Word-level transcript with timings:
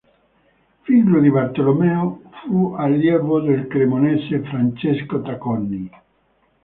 Figlio 0.81 1.19
di 1.19 1.29
Bartolomeo, 1.29 2.21
fu 2.43 2.73
allievo 2.73 3.39
del 3.39 3.67
cremonese 3.67 4.39
Francesco 4.41 5.21
Tacconi. 5.21 5.87